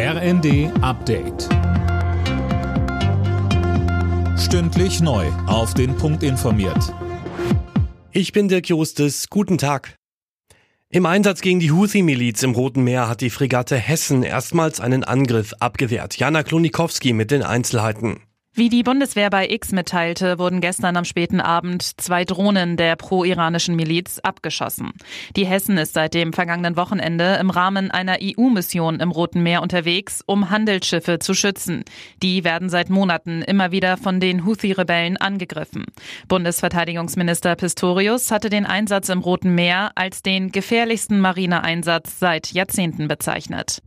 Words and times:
RND 0.00 0.70
Update. 0.80 1.48
Stündlich 4.38 5.00
neu. 5.00 5.26
Auf 5.48 5.74
den 5.74 5.96
Punkt 5.96 6.22
informiert. 6.22 6.94
Ich 8.12 8.30
bin 8.30 8.46
Dirk 8.46 8.68
Jostes. 8.68 9.28
Guten 9.28 9.58
Tag. 9.58 9.96
Im 10.88 11.04
Einsatz 11.04 11.40
gegen 11.40 11.58
die 11.58 11.72
Houthi-Miliz 11.72 12.44
im 12.44 12.52
Roten 12.52 12.84
Meer 12.84 13.08
hat 13.08 13.22
die 13.22 13.30
Fregatte 13.30 13.74
Hessen 13.74 14.22
erstmals 14.22 14.78
einen 14.78 15.02
Angriff 15.02 15.52
abgewehrt. 15.58 16.16
Jana 16.16 16.44
Klonikowski 16.44 17.12
mit 17.12 17.32
den 17.32 17.42
Einzelheiten. 17.42 18.20
Wie 18.58 18.70
die 18.70 18.82
Bundeswehr 18.82 19.30
bei 19.30 19.48
X 19.48 19.70
mitteilte, 19.70 20.40
wurden 20.40 20.60
gestern 20.60 20.96
am 20.96 21.04
späten 21.04 21.40
Abend 21.40 22.00
zwei 22.00 22.24
Drohnen 22.24 22.76
der 22.76 22.96
pro-iranischen 22.96 23.76
Miliz 23.76 24.18
abgeschossen. 24.18 24.90
Die 25.36 25.46
Hessen 25.46 25.78
ist 25.78 25.94
seit 25.94 26.12
dem 26.12 26.32
vergangenen 26.32 26.76
Wochenende 26.76 27.38
im 27.40 27.50
Rahmen 27.50 27.92
einer 27.92 28.16
EU-Mission 28.20 28.98
im 28.98 29.12
Roten 29.12 29.44
Meer 29.44 29.62
unterwegs, 29.62 30.24
um 30.26 30.50
Handelsschiffe 30.50 31.20
zu 31.20 31.34
schützen. 31.34 31.84
Die 32.20 32.42
werden 32.42 32.68
seit 32.68 32.90
Monaten 32.90 33.42
immer 33.42 33.70
wieder 33.70 33.96
von 33.96 34.18
den 34.18 34.44
Houthi-Rebellen 34.44 35.18
angegriffen. 35.18 35.84
Bundesverteidigungsminister 36.26 37.54
Pistorius 37.54 38.32
hatte 38.32 38.50
den 38.50 38.66
Einsatz 38.66 39.08
im 39.08 39.20
Roten 39.20 39.54
Meer 39.54 39.92
als 39.94 40.22
den 40.22 40.50
gefährlichsten 40.50 41.20
Marineeinsatz 41.20 42.18
seit 42.18 42.50
Jahrzehnten 42.52 43.06
bezeichnet. 43.06 43.82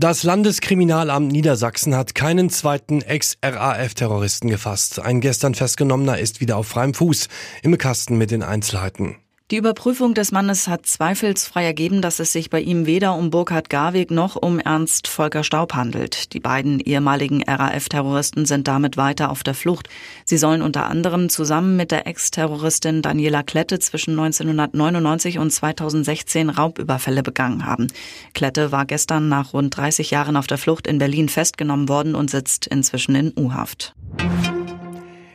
Das 0.00 0.22
Landeskriminalamt 0.22 1.32
Niedersachsen 1.32 1.96
hat 1.96 2.14
keinen 2.14 2.50
zweiten 2.50 3.02
Ex-RAF-Terroristen 3.02 4.48
gefasst. 4.48 5.00
Ein 5.00 5.20
gestern 5.20 5.56
festgenommener 5.56 6.20
ist 6.20 6.40
wieder 6.40 6.56
auf 6.56 6.68
freiem 6.68 6.94
Fuß. 6.94 7.26
Im 7.64 7.76
Kasten 7.78 8.16
mit 8.16 8.30
den 8.30 8.44
Einzelheiten. 8.44 9.16
Die 9.50 9.56
Überprüfung 9.56 10.12
des 10.12 10.30
Mannes 10.30 10.68
hat 10.68 10.84
zweifelsfrei 10.84 11.64
ergeben, 11.64 12.02
dass 12.02 12.18
es 12.18 12.32
sich 12.32 12.50
bei 12.50 12.60
ihm 12.60 12.84
weder 12.84 13.14
um 13.14 13.30
Burkhard 13.30 13.70
Garweg 13.70 14.10
noch 14.10 14.36
um 14.36 14.58
Ernst 14.58 15.08
Volker 15.08 15.42
Staub 15.42 15.72
handelt. 15.72 16.34
Die 16.34 16.40
beiden 16.40 16.80
ehemaligen 16.80 17.42
RAF-Terroristen 17.42 18.44
sind 18.44 18.68
damit 18.68 18.98
weiter 18.98 19.30
auf 19.30 19.42
der 19.42 19.54
Flucht. 19.54 19.88
Sie 20.26 20.36
sollen 20.36 20.60
unter 20.60 20.84
anderem 20.84 21.30
zusammen 21.30 21.78
mit 21.78 21.92
der 21.92 22.06
Ex-Terroristin 22.06 23.00
Daniela 23.00 23.42
Klette 23.42 23.78
zwischen 23.78 24.18
1999 24.18 25.38
und 25.38 25.50
2016 25.50 26.50
Raubüberfälle 26.50 27.22
begangen 27.22 27.64
haben. 27.64 27.86
Klette 28.34 28.70
war 28.70 28.84
gestern 28.84 29.30
nach 29.30 29.54
rund 29.54 29.74
30 29.74 30.10
Jahren 30.10 30.36
auf 30.36 30.46
der 30.46 30.58
Flucht 30.58 30.86
in 30.86 30.98
Berlin 30.98 31.30
festgenommen 31.30 31.88
worden 31.88 32.14
und 32.14 32.28
sitzt 32.28 32.66
inzwischen 32.66 33.14
in 33.14 33.32
U-Haft. 33.34 33.94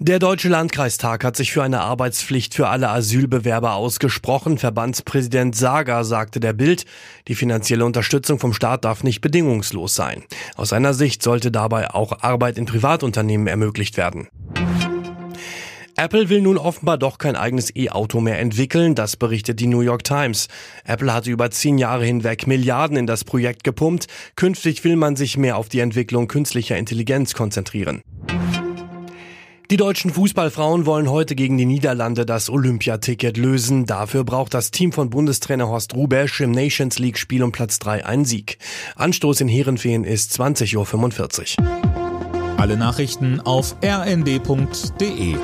Der 0.00 0.20
Deutsche 0.20 0.48
Landkreistag 0.48 1.24
hat 1.24 1.36
sich 1.36 1.50
für 1.50 1.64
eine 1.64 1.80
Arbeitspflicht 1.80 2.54
für 2.54 2.68
alle 2.68 2.88
Asylbewerber 2.88 3.74
ausgesprochen. 3.74 4.56
Verbandspräsident 4.56 5.56
Sager 5.56 6.04
sagte 6.04 6.38
der 6.38 6.52
Bild, 6.52 6.84
die 7.26 7.34
finanzielle 7.34 7.84
Unterstützung 7.84 8.38
vom 8.38 8.52
Staat 8.52 8.84
darf 8.84 9.02
nicht 9.02 9.20
bedingungslos 9.20 9.96
sein. 9.96 10.22
Aus 10.54 10.68
seiner 10.68 10.94
Sicht 10.94 11.24
sollte 11.24 11.50
dabei 11.50 11.90
auch 11.90 12.22
Arbeit 12.22 12.58
in 12.58 12.66
Privatunternehmen 12.66 13.48
ermöglicht 13.48 13.96
werden. 13.96 14.28
Apple 15.96 16.28
will 16.28 16.42
nun 16.42 16.58
offenbar 16.58 16.96
doch 16.96 17.18
kein 17.18 17.34
eigenes 17.34 17.74
E-Auto 17.74 18.20
mehr 18.20 18.38
entwickeln, 18.38 18.94
das 18.94 19.16
berichtet 19.16 19.58
die 19.58 19.66
New 19.66 19.80
York 19.80 20.04
Times. 20.04 20.46
Apple 20.84 21.12
hatte 21.12 21.28
über 21.28 21.50
zehn 21.50 21.76
Jahre 21.76 22.04
hinweg 22.04 22.46
Milliarden 22.46 22.96
in 22.96 23.08
das 23.08 23.24
Projekt 23.24 23.64
gepumpt. 23.64 24.06
Künftig 24.36 24.84
will 24.84 24.94
man 24.94 25.16
sich 25.16 25.36
mehr 25.36 25.56
auf 25.56 25.68
die 25.68 25.80
Entwicklung 25.80 26.28
künstlicher 26.28 26.76
Intelligenz 26.76 27.34
konzentrieren. 27.34 28.02
Die 29.70 29.76
deutschen 29.76 30.10
Fußballfrauen 30.10 30.86
wollen 30.86 31.10
heute 31.10 31.34
gegen 31.34 31.58
die 31.58 31.66
Niederlande 31.66 32.24
das 32.24 32.48
Olympiaticket 32.48 33.36
lösen. 33.36 33.84
Dafür 33.84 34.24
braucht 34.24 34.54
das 34.54 34.70
Team 34.70 34.92
von 34.92 35.10
Bundestrainer 35.10 35.68
Horst 35.68 35.94
Rubesch 35.94 36.40
im 36.40 36.52
Nations 36.52 36.98
League 36.98 37.18
Spiel 37.18 37.42
um 37.42 37.52
Platz 37.52 37.78
3 37.78 38.06
einen 38.06 38.24
Sieg. 38.24 38.56
Anstoß 38.96 39.42
in 39.42 39.48
Heerenveen 39.48 40.04
ist 40.04 40.32
20.45 40.40 41.60
Uhr. 41.60 42.56
Alle 42.56 42.78
Nachrichten 42.78 43.40
auf 43.40 43.76
rnd.de 43.84 45.36